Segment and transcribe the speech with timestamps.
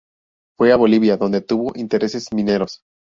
[0.57, 2.81] Fue a Bolivia, donde tuvo intereses mineros.